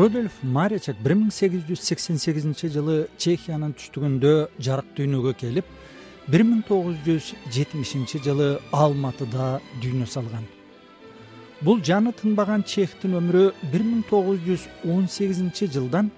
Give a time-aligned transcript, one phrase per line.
[0.00, 4.30] рудольф маречек бир миң сегиз жүз сексен сегизинчи жылы чехиянын түштүгүндө
[4.64, 5.66] жарык дүйнөгө келип
[6.32, 9.48] бир миң тогуз жүз жетимишинчи жылы алматыда
[9.82, 10.46] дүйнө салган.
[11.60, 13.42] Бул жаны тынбаган чехтин өмүрү
[13.74, 16.08] бир миң тогуз жүз он сегизинчи жылдан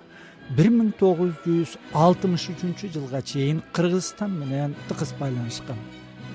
[0.55, 1.75] бир миң тогуз жүз
[2.05, 5.83] алтымыш үчүнчү жылга чейин кыргызстан менен тыгыз байланышкан.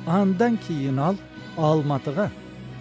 [0.05, 1.15] Андан кийин ал
[1.55, 2.27] алматыга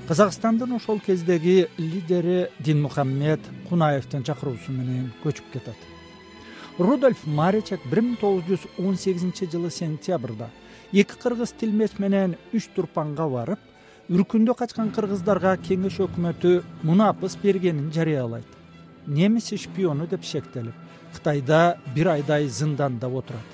[0.09, 5.79] казакстандын ошол кездеги лидери динмухаммед кунаевдин чакыруусу менен көчүп кетет.
[6.79, 10.51] Рудольф маречек бир миң тогуз жүз он сегизинчи жылы сентябрда
[10.93, 13.59] эки кыргыз тилмеч менен үч турпанга барып
[14.09, 18.47] үркүндө качкан кыргыздарга кеңеш өкмөтү мунапыс бергенин жарыялайт.
[19.07, 20.75] Немис шпиону деп шектелип
[21.15, 23.51] кытайда бир айдай зынданда отурат.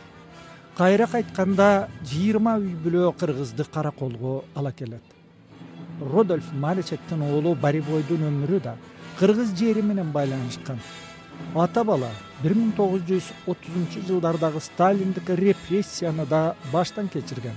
[0.77, 5.12] Кайра кайтканда жыйырма үй бүлө кыргызды караколго ала келет
[6.13, 8.77] рудольф малечектин уулу боревойдун өмүрү да
[9.19, 10.81] кыргыз жери менен байланышкан
[11.55, 12.11] ата бала
[12.43, 17.57] бир миң тогуз жүз отузунчу жылдардагы сталиндик репрессияны да баштан кечирген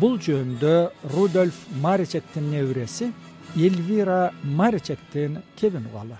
[0.00, 0.74] бул жөнүндө
[1.14, 3.12] рудольф маречектин небереси
[3.56, 6.18] эльвира маречектен кебин угалы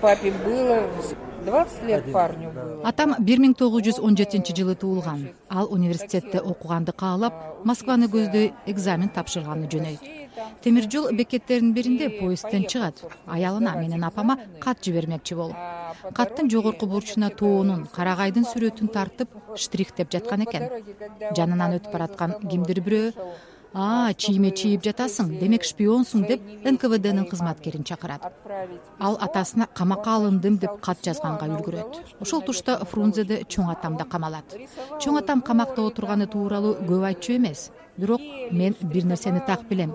[0.00, 0.82] папе было
[1.44, 2.82] двадцать лет парню было.
[2.84, 5.28] Атам бир миң тогуз жүз он жетинчи жылы туулган.
[5.48, 10.00] Ал университетте окуганды каалап москваны көздөй экзамен тапшырганы жөнөйт
[10.62, 12.96] темир жол бекеттеринин биринде поездден чыгат.
[13.26, 15.56] аялына менин апама кат жибермекчи болуп
[16.14, 20.68] каттын жогорку бурчуна тоонун карагайдын сүрөтүн тартып штрихтеп жаткан экен.
[21.36, 23.12] жанынан өтүп бараткан кимдир бирөө
[23.74, 28.22] чийиме чийип жатасың демек шпионсуң деп нквднын кызматкерин чакырат.
[29.00, 31.98] Ал атасына камакка алындым деп кат жазганга үлгүрөт.
[32.22, 34.54] Ошол тушта фрунзеде чоң атам да камалат.
[35.00, 37.70] Чоң атам камакта отурганы тууралуу көп айтчу эмес.
[37.96, 39.92] Бирок мен бир нерсени так билем.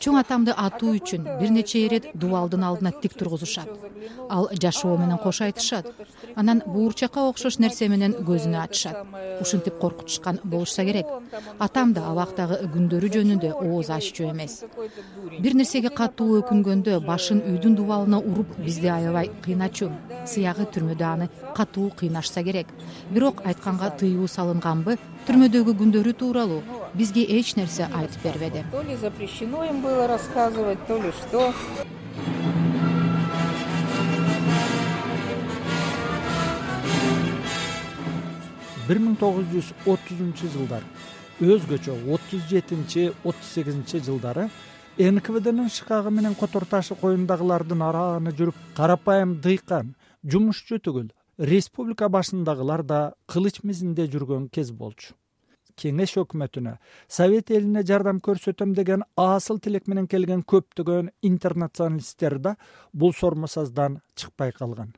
[0.00, 3.68] Чоң атамды атуу үчүн бир нече ирет дубалдын алдына тик тургузушат.
[4.28, 5.86] Ал жашоо менен кош айтышат
[6.36, 8.96] анан буурчакка окшош нерсе менен көзүнө ачышат
[9.40, 11.06] ушинтип коркутушкан болушса керек.
[11.58, 14.64] Атам да абактагы күндөрү жөнүндө ооз аччу эмес.
[15.40, 19.90] Бир нерсеге катуу өкүнгөндө башын үйдүн дубалына уруп бизди аябай кыйначу.
[20.26, 22.66] Сыягы түрмөдө аны катуу кыйнашса керек.
[23.10, 26.62] Бирок айтканга тыюу салынганбы түрмөдөгү күндөрү тууралуу.
[26.94, 31.52] Бизге эч нерсе айтып бербеди то ли запрещено им было рассказывать то ли что
[38.88, 40.82] бир миң тогуз жүз отузунчу жылдар
[41.42, 44.48] өзгөчө отуз жетинчи отуз сегизинчи жылдары
[44.98, 49.92] нквднын шкагы менен котор ташы коюндагылардын арааны жүрүп карапайым дыйкан
[50.26, 53.00] жумушчу түгүл республика башындагылар да
[53.30, 55.14] кылыч мизинде жүргөн кез болчу.
[55.78, 56.74] Кеңеш өкмөтүнө
[57.08, 62.56] совет элине жардам көрсөтөм деген асыл тилек менен келген көптөгөн интернационалисттер да
[62.92, 64.92] бул сормосаздан чыкпай калган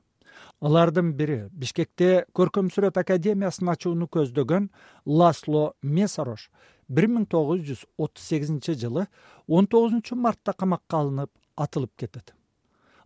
[0.65, 4.71] алардын бири бишкекте көркөм сүрөт академиясын ачууну көздөгөн
[5.05, 6.47] ласло месарош
[6.89, 9.07] бир миң тогуз жүз отуз сегизинчи жылы
[9.47, 12.33] он тогузунчу мартта камакка алынып атылып кетет.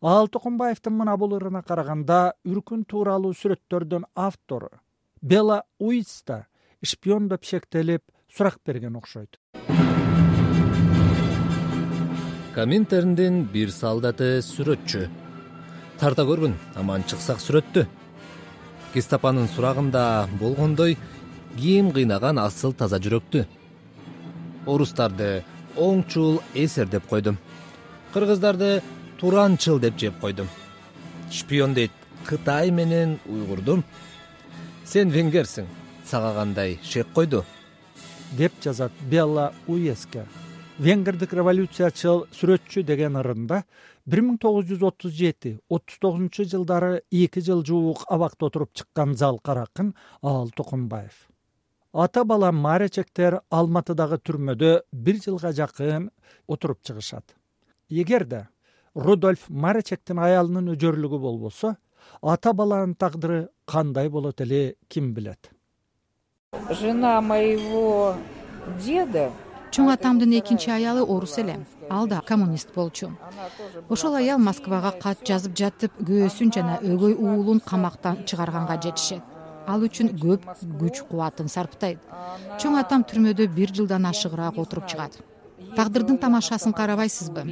[0.01, 4.71] Ал токомбаевдин мына бул ырына караганда үркүн тууралуу сүрөттөрдүн автору
[5.21, 6.45] бела уис да
[6.85, 9.41] шпион деп шектелип сурак берген окшойт.
[12.55, 15.09] Коминтерндин бир солдаты сүрөтчү
[15.99, 17.85] тарта көргүн аман чыксак сүрөттү.
[18.95, 20.97] Гестапонун сурагында болгондой
[21.57, 23.45] ким кыйнаган асыл таза жүрөктү.
[24.67, 25.43] Орустарды
[25.77, 27.39] оңчул эсер деп койдум.
[28.15, 28.81] Кыргыздарды
[29.19, 30.49] туранчыл деп жеп койдум.
[31.31, 31.93] Шпион дейт
[32.27, 33.83] кытай менен уйгурду
[34.85, 35.67] сен венгерсиң
[36.07, 37.45] сага кандай шек койду?
[38.33, 40.25] Деп жазат белла уеске
[40.79, 43.65] венгрдик революциячыл сүрөтчү деген ырында
[44.09, 49.15] бир миң тогуз жүз отуз жети отуз тогузунчу жылдары эки жыл жуук абакта отуруп чыккан
[49.15, 51.29] залкар акын аал токомбаев
[51.93, 56.11] ата бала маречектер алматыдагы түрмөдө бир жылга жакын
[56.47, 57.35] отуруп чыгышат.
[57.89, 58.49] Эгерде
[58.95, 61.77] рудольф маречектин аялынын өжөрлүгү болбосо
[62.23, 65.51] ата баланын тагдыры кандай болот эле ким билет?
[66.71, 68.17] Жена моего
[68.85, 69.33] деда
[69.75, 71.59] чоң атамдын экинчи аялы орус эле
[71.91, 73.11] ал да коммунист болчу.
[73.89, 79.23] Ошол аял москвага кат жазып жатып күйөөсүн жана өгөй уулун камактан чыгарганга жетишет.
[79.67, 80.45] Ал үчүн көп
[80.81, 81.99] күч кубатын сарптайт.
[82.61, 85.19] Чоң атам түрмөдө бир жылдан ашыгыраак отуруп чыгат.
[85.77, 87.45] Тагдырдын тамашасын карабайсызбы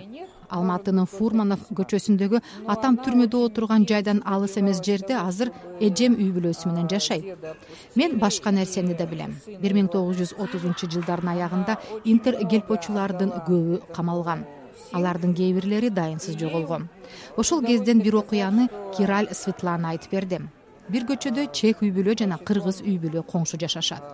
[0.50, 2.40] алматынын фурманов көчөсүндөгү
[2.72, 7.46] атам түрмөдө отурган жайдан алыс эмес жерде азыр эжем үй бүлөсү менен жашайт
[7.94, 9.36] мен башка нерсени да билем.
[9.60, 14.44] Бир миң тогуз жүз отузунчу жылдардын аягында интер гелпочулардын көбү камалган.
[14.92, 16.88] Алардын кээ бирлери дайынсыз жоголгон.
[17.36, 20.40] Ошол кезден бир окуяны кираль светлана айтып берди
[20.88, 24.04] бир көчөдө чех үй бүлө жана кыргыз үй бүлө коңшу жашашат.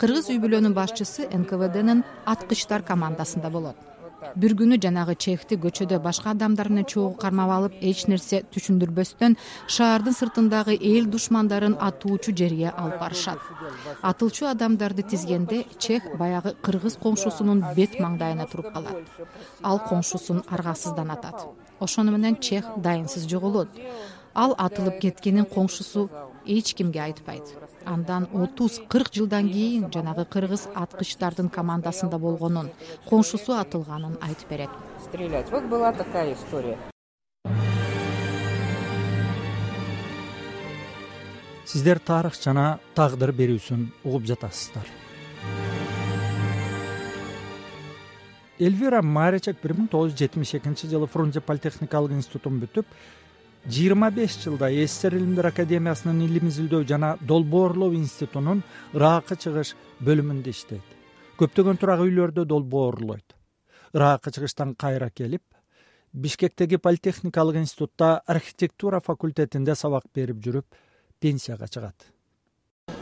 [0.00, 3.95] Кыргыз үй бүлөнүн башчысы нквднын аткычтар командасында болот
[4.34, 9.36] бир күнү жанагы чехти көчөдө башка адамдар менен чогуу кармап алып эч нерсе түшүндүрбөстөн
[9.76, 13.38] шаардын сыртындагы эл душмандарын атуучу жерге алып барышат.
[14.02, 19.00] Атылчу адамдарды тизгенде чех баягы кыргыз коңшусунун бет маңдайына туруп калат.
[19.62, 21.46] Ал коңшусун аргасыздан атат.
[21.80, 23.68] Ошону менен чех дайынсыз жоголот
[24.36, 26.08] ал атылып кеткенин коңшусу
[26.46, 27.42] эч кимге айтпайт.
[27.84, 32.70] Андан отуз кырк жылдан кийин жанагы кыргыз аткычтардын командасында болгонун
[33.10, 34.70] коңшусу атылганын айтып берет.
[35.04, 35.50] Стрелять.
[35.50, 36.78] Вот была такая история.
[41.66, 44.86] Сиздер тарых жана тагдыр берүүсүн угуп жатасыздар.
[48.58, 52.86] Эльвира маречек бир миң тогуз жүз жетимиш экинчи жылы фрунзе политехникалык институтун бүтүп
[53.68, 58.62] жыйырма беш жылда ссср илимдер академиясынын илим изилдөө жана долбоорлоо институтунун
[58.94, 59.74] ыракы чыгыш
[60.06, 60.86] бөлүмүндө иштейт.
[61.38, 63.34] Көптөгөн турак үйлөрдө долбоорлойт.
[63.94, 65.42] Ыракы чыгыштан кайра келип
[66.12, 70.66] бишкектеги политехникалык институтта архитектура факультетинде сабак берип жүрүп
[71.20, 72.12] пенсияга чыгат.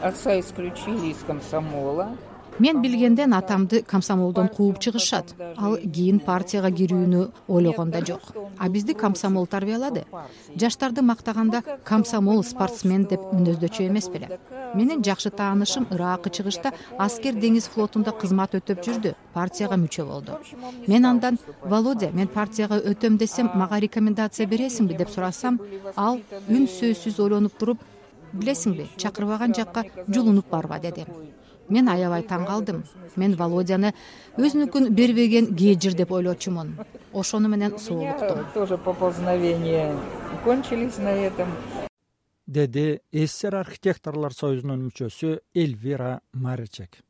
[0.01, 2.17] Отца исключили из комсомола
[2.59, 5.35] мен билгенден атамды комсомолдон кууп чыгышат.
[5.57, 8.33] Ал кийин партияга кирүүнү ойлогон да жок.
[8.57, 10.05] А бизди комсомол тарбиялады.
[10.55, 14.39] Жаштарды мактаганда комсомол спортсмен деп мүнөздөчү эмес беле.
[14.73, 20.39] Менин жакшы таанышым ыракы чыгышта аскер деңиз флотунда кызмат өтөп жүрдү партияга мүчө болду.
[20.87, 24.95] Мен андан володя мен партияга өтөм десем мага рекомендация бересиңби?
[24.97, 25.59] деп сурасам
[25.95, 26.19] ал
[26.49, 27.83] үн сөзсүз ойлонуп туруп
[28.33, 31.05] билесиңби чакырбаган жакка жулунуп барба деди
[31.69, 32.83] мен аябай таң калдым.
[33.15, 33.93] Мен володяны
[34.37, 36.75] өзүнүкүн бербеген кежир деп ойлочумун.
[37.13, 38.45] Ошону менен соолуктум.
[38.53, 39.95] тоже поползновения
[40.43, 41.47] кончились на этом.
[42.47, 47.01] Деди ссср архитекторлор союзунун мүчөсү эльвира маречек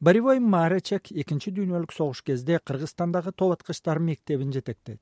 [0.00, 5.00] боревой маречек экинчи дүйнөлүк согуш кезде кыргызстандагы топ аткычтар мектебин жетектейт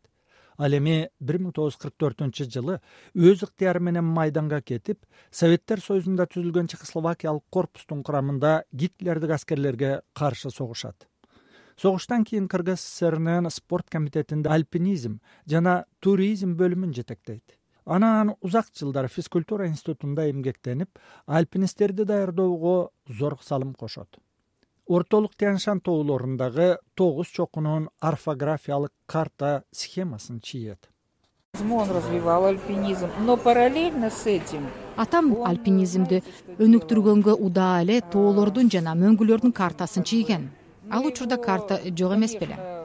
[0.58, 2.78] ал эми бир миң тогуз жүз кырк төртүнчү жылы
[3.14, 11.06] өз ыктыяры менен майданга кетип советтер союзунда түзүлгөн чехословакиялык корпустун курамында гитлердик аскерлерге каршы согушат.
[11.78, 17.55] Согуштан кийин кыргыз ссрнын спорт комитетинде альпинизм жана туризм бөлүмүн жетектейт.
[17.87, 24.19] Анан узак жылдар физкультура институтунда эмгектенип альпинисттерди даярдоого зор салым кошот
[24.88, 30.88] ортолук тянь шань тоолорундагы тогуз чокунун орфографиялык карта схемасын чийет.
[31.70, 36.23] Он развивал альпинизм но параллельно с этим атам альпинизмди
[36.58, 40.50] өнүктүргөнгө удаа эле тоолордун жана мөңгүлөрдүн картасын чийген.
[40.91, 42.78] Ал учурда карта жок эмес беле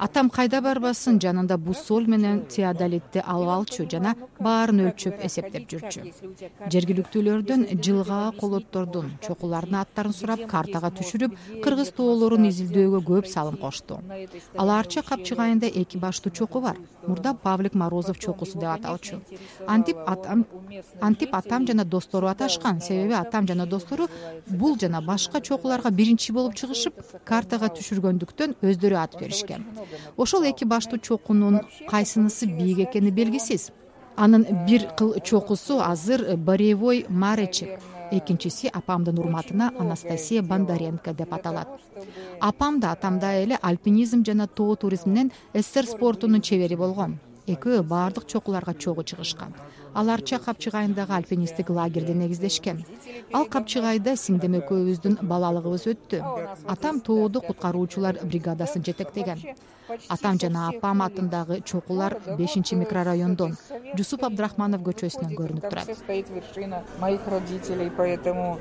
[0.00, 6.04] атам кайда барбасын жанында буссоль менен теодолитти алып алчу жана баарын өлчөп эсептеп жүрчү.
[6.74, 14.00] Жергиликтүүлөрдөн жылгаа колоттордун чокулардын аттарын сурап картага түшүрүп кыргыз тоолорун изилдөөгө көп салым кошту
[14.56, 16.76] ал арча капчыгайында эки баштуу чоку бар.
[17.06, 19.20] Мурда павлик морозов чокусу деп аталчу.
[19.66, 20.46] Антип атам
[21.00, 22.80] антип атам жана достору аташкан.
[22.80, 24.08] Себеби атам жана достору
[24.46, 29.64] бул жана башка чокуларга биринчи болуп чыгышып картага түшүргөндүктөн өздөрү ат беришкен
[30.16, 33.70] ошол эки баштуу чокунун кайсынысы бийик экени белгисиз.
[34.16, 37.80] Анын бир кыл чокусу азыр боревой маречек
[38.10, 41.68] экинчиси апамдын урматына анастасия бондаренко деп аталат.
[42.40, 48.74] Апам да атамдай эле альпинизм жана тоо туризминен ссср спортунун чебери болгон экөө баардык чокуларга
[48.74, 49.54] чогуу чыгышкан.
[49.94, 52.84] Ал арча капчыгайындагы альпинисттик лагерьди негиздешкен.
[53.32, 56.22] Ал капчыгайда сиңдим экөөбүздүн балалыгыбыз өттү.
[56.66, 59.42] Атам тоодо куткаруучулар бригадасын жетектеген.
[60.08, 63.56] Атам жана апам атындагы чокулар бешинчи микрорайондон
[63.98, 65.90] жусуп абдрахманов көчөсүнөн көрүнүп турат.
[65.98, 68.58] Стоит вершина моих родителей поэтому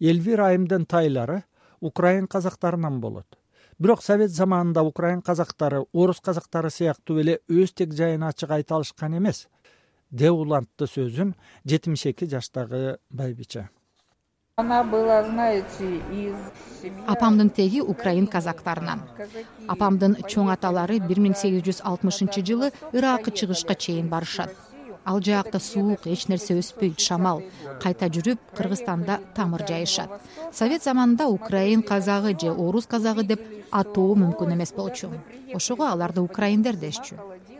[0.00, 1.44] эльвира айымдын тайлары
[1.80, 3.38] украин казактарынан болот
[3.78, 9.16] бирок совет заманында украин казактары орус казактары сыяктуу эле өз тег жайын ачык айта алышкан
[9.18, 9.46] эмес.
[10.10, 13.68] Деп улантты сөзүн жетимиш эки жаштагы байбиче.
[14.56, 16.34] Она была знаете из
[17.06, 19.04] апамдын теги украин казактарынан.
[19.68, 24.50] Апамдын чоң аталары бир миң сегиз жүз алтымышынчы жылы ыракы чыгышка чейин барышат
[25.08, 27.40] ал жакта суук эч нерсе өспөйт шамал.
[27.82, 30.10] Кайта жүрүп кыргызстанда тамыр жайышат.
[30.52, 35.08] Совет заманында украин казагы же орус казагы деп атоо мүмкүн эмес болчу.
[35.54, 37.16] Ошого аларды украиндер дешчү.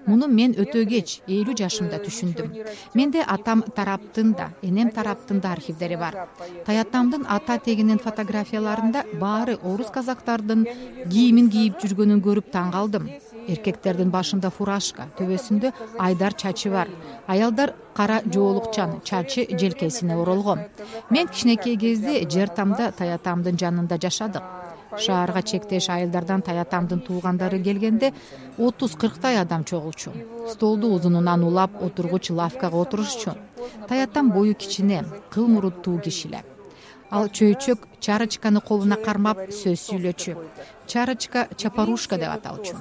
[0.08, 2.52] Муну мен өтө кеч элүү жашымда түшүндүм.
[2.94, 6.28] Менде атам тараптын да энем тараптын да архивдери бар.
[6.66, 10.64] Таятамдын ата тегинин фотографияларында баары орус казактардын
[11.10, 13.10] кийимин кийип жүргөнүн көрүп таң калдым
[13.48, 16.88] эркектердин башында фуражка төбөсүндө айдар чачы бар.
[17.26, 20.60] Аялдар кара жоолукчан чачы желкесине оролгон.
[21.10, 24.42] Мен кичинекей кезде жер тамда таятамдын жанында жашадык
[24.96, 28.12] шаарга чектеш айылдардан таятамдын туугандары келгенде
[28.58, 30.12] отуз кырктай адам чогулчу.
[30.48, 33.34] Столду узунунан улап отургуч лавкага отурушчу.
[33.88, 36.44] Таятам бою кичине кыл муруттуу киши эле
[37.10, 40.36] ал чөйчөк чарочканы колуна кармап сөз сүйлөчү.
[40.86, 42.76] Чарочка чапорушка деп аталчу.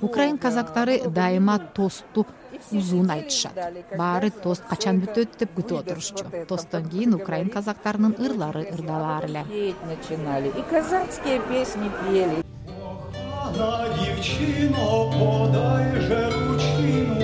[0.00, 2.26] Украин казактары дайыма тостту
[2.72, 3.54] узун айтышат.
[3.96, 6.24] Баары тост качан бүтөт деп күтүп отурушчу.
[6.48, 9.74] Тосттон кийин украин казактарынын ырлары ырдалаар эле.
[9.86, 10.48] Начинали.
[10.48, 12.44] И казацкие песни пели.
[13.98, 17.17] Девчино подай же ручину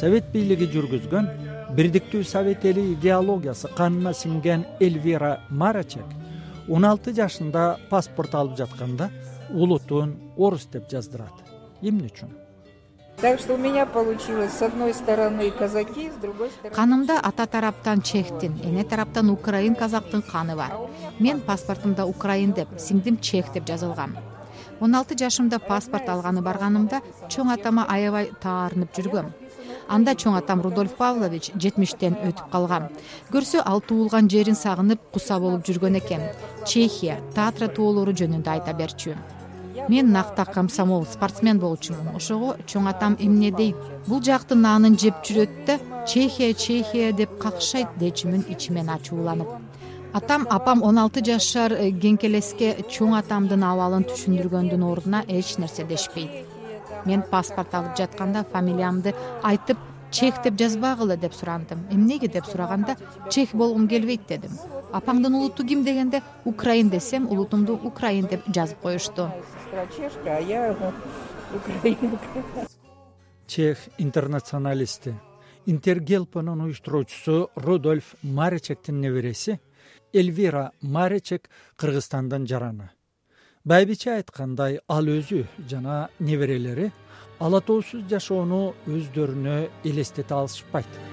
[0.00, 1.26] совет бийлиги жүргүзгөн
[1.76, 6.16] бирдиктүү совет эли идеологиясы канына сиңген эльвира марачек
[6.68, 9.10] он алты жашында паспорт алып жатканда
[9.50, 11.34] улутун орус деп жаздырат.
[11.82, 12.30] Эмне үчүн?
[13.20, 18.00] Так что у меня получилось с одной стороны казаки с другой стороны канымда ата тараптан
[18.00, 20.72] чехтин эне тараптан украин казактын каны бар.
[21.18, 24.16] Мен паспортумда украин деп сиңдим чех деп жазылган.
[24.80, 29.34] Он алты жашымда паспорт алганы барганымда чоң атама аябай таарынып жүргөм
[29.96, 32.88] анда чоң атам рудольф павлович жетимиштен өтүп калган.
[33.32, 36.22] Көрсө ал туулган жерин сагынып куса болуп жүргөн экен.
[36.66, 39.16] Чехия татра тоолору жөнүндө айта берчү.
[39.88, 42.14] Мен накта комсомол спортсмен болчумун.
[42.14, 43.76] Ошого чоң атам эмне дейт?
[44.06, 49.48] Бул жактын наанын жеп жүрөт да чехия чехия деп какшайт дечүмүн ичимен ачууланып.
[50.12, 56.59] Атам апам он алты жашар э, кеңкелеске чоң атамдын абалын түшүндүргөндүн ордуна эч нерсе дешпейт
[57.06, 59.78] мен паспорт алып жатканда фамилиямды айтып
[60.10, 61.86] чех деп жазбагыла деп сурандым.
[61.90, 62.96] Эмнеге деп сураганда
[63.30, 64.50] чех болгум келбейт дедим.
[64.92, 69.30] Апаңдын улуту ким дегенде украин десем улутумду украин деп жазып коюшту.
[69.54, 70.76] Сестра чешка а я
[71.54, 72.66] украинка.
[73.46, 75.14] Чех интернационалисти
[75.66, 79.60] интергелпонун уюштуруучусу рудольф маречектин небереси
[80.12, 82.90] эльвира маречек кыргызстандан жараны
[83.64, 86.90] байбиче айткандай ал өзү жана неберелери
[87.40, 91.09] ала тоосуз жашоону өздөрүнө элестете алышпайт